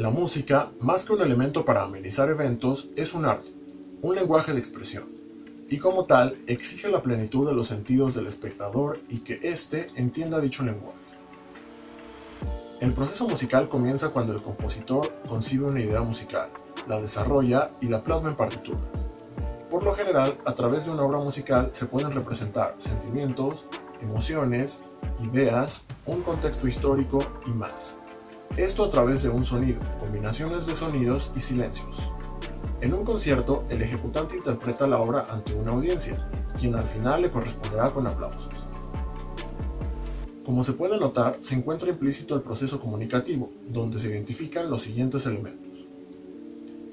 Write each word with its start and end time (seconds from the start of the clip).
La 0.00 0.08
música, 0.08 0.70
más 0.80 1.04
que 1.04 1.12
un 1.12 1.20
elemento 1.20 1.66
para 1.66 1.82
amenizar 1.82 2.30
eventos, 2.30 2.88
es 2.96 3.12
un 3.12 3.26
arte, 3.26 3.50
un 4.00 4.14
lenguaje 4.14 4.54
de 4.54 4.58
expresión, 4.58 5.04
y 5.68 5.76
como 5.76 6.06
tal 6.06 6.38
exige 6.46 6.88
la 6.88 7.02
plenitud 7.02 7.46
de 7.46 7.52
los 7.52 7.68
sentidos 7.68 8.14
del 8.14 8.26
espectador 8.26 9.00
y 9.10 9.18
que 9.18 9.38
éste 9.42 9.90
entienda 9.96 10.40
dicho 10.40 10.64
lenguaje. 10.64 10.96
El 12.80 12.94
proceso 12.94 13.28
musical 13.28 13.68
comienza 13.68 14.08
cuando 14.08 14.32
el 14.32 14.40
compositor 14.40 15.06
concibe 15.28 15.66
una 15.66 15.82
idea 15.82 16.00
musical, 16.00 16.48
la 16.88 16.98
desarrolla 16.98 17.72
y 17.82 17.88
la 17.88 18.02
plasma 18.02 18.30
en 18.30 18.36
partituras. 18.36 18.80
Por 19.70 19.82
lo 19.82 19.92
general, 19.92 20.38
a 20.46 20.54
través 20.54 20.86
de 20.86 20.92
una 20.92 21.02
obra 21.02 21.18
musical 21.18 21.68
se 21.72 21.84
pueden 21.84 22.12
representar 22.12 22.74
sentimientos, 22.78 23.66
emociones, 24.00 24.78
ideas, 25.22 25.82
un 26.06 26.22
contexto 26.22 26.66
histórico 26.66 27.18
y 27.44 27.50
más. 27.50 27.99
Esto 28.56 28.84
a 28.84 28.90
través 28.90 29.22
de 29.22 29.28
un 29.28 29.44
sonido, 29.44 29.78
combinaciones 30.00 30.66
de 30.66 30.74
sonidos 30.74 31.30
y 31.36 31.40
silencios. 31.40 31.96
En 32.80 32.92
un 32.92 33.04
concierto, 33.04 33.64
el 33.70 33.80
ejecutante 33.80 34.36
interpreta 34.36 34.88
la 34.88 34.98
obra 34.98 35.26
ante 35.30 35.54
una 35.54 35.70
audiencia, 35.70 36.28
quien 36.58 36.74
al 36.74 36.86
final 36.86 37.22
le 37.22 37.30
corresponderá 37.30 37.90
con 37.92 38.06
aplausos. 38.08 38.52
Como 40.44 40.64
se 40.64 40.72
puede 40.72 40.98
notar, 40.98 41.38
se 41.40 41.54
encuentra 41.54 41.90
implícito 41.90 42.34
el 42.34 42.42
proceso 42.42 42.80
comunicativo, 42.80 43.52
donde 43.68 44.00
se 44.00 44.08
identifican 44.08 44.68
los 44.68 44.82
siguientes 44.82 45.24
elementos. 45.26 45.86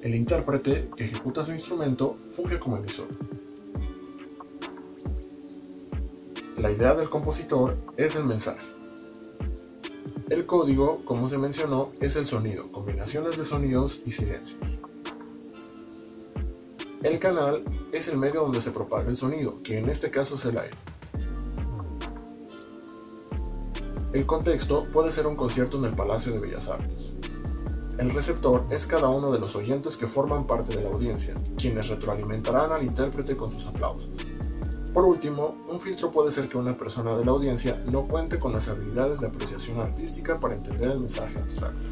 El 0.04 0.14
intérprete, 0.14 0.90
que 0.96 1.06
ejecuta 1.06 1.44
su 1.44 1.54
instrumento, 1.54 2.18
funge 2.30 2.60
como 2.60 2.78
emisor. 2.78 3.08
La 6.58 6.72
idea 6.72 6.94
del 6.94 7.10
compositor 7.10 7.76
es 7.98 8.16
el 8.16 8.26
mensaje. 8.26 8.78
El 10.30 10.46
código, 10.46 11.04
como 11.06 11.30
se 11.30 11.38
mencionó, 11.38 11.92
es 12.02 12.18
el 12.18 12.26
sonido, 12.26 12.70
combinaciones 12.74 13.38
de 13.38 13.46
sonidos 13.46 14.02
y 14.06 14.12
silencios. 14.12 14.60
El 17.02 17.18
canal 17.18 17.64
es 17.94 18.10
el 18.10 18.18
medio 18.18 18.42
donde 18.42 18.62
se 18.62 18.72
propaga 18.72 19.08
el 19.08 19.16
sonido, 19.16 19.64
que 19.64 19.78
en 19.78 19.88
este 19.88 20.12
caso 20.12 20.36
es 20.36 20.44
el 20.44 20.58
aire. 20.58 20.76
El 24.12 24.26
contexto 24.26 24.84
puede 24.92 25.14
ser 25.14 25.28
un 25.28 25.38
concierto 25.38 25.78
en 25.78 25.86
el 25.86 25.94
Palacio 25.94 26.34
de 26.34 26.40
Bellas 26.40 26.68
Artes. 26.68 27.14
El 27.98 28.10
receptor 28.10 28.66
es 28.70 28.86
cada 28.86 29.08
uno 29.08 29.32
de 29.32 29.40
los 29.40 29.56
oyentes 29.56 29.96
que 29.96 30.08
forman 30.08 30.46
parte 30.46 30.76
de 30.76 30.84
la 30.84 30.90
audiencia, 30.90 31.36
quienes 31.58 31.88
retroalimentarán 31.88 32.74
al 32.74 32.84
intérprete 32.84 33.38
con 33.38 33.50
sus 33.50 33.66
aplausos. 33.66 34.10
Por 34.98 35.06
último, 35.06 35.56
un 35.70 35.80
filtro 35.80 36.10
puede 36.10 36.32
ser 36.32 36.50
que 36.50 36.58
una 36.58 36.76
persona 36.76 37.16
de 37.16 37.24
la 37.24 37.30
audiencia 37.30 37.80
no 37.92 38.08
cuente 38.08 38.40
con 38.40 38.52
las 38.52 38.68
habilidades 38.68 39.20
de 39.20 39.28
apreciación 39.28 39.80
artística 39.80 40.40
para 40.40 40.56
entender 40.56 40.90
el 40.90 41.02
mensaje 41.02 41.38
abstracto. 41.38 41.86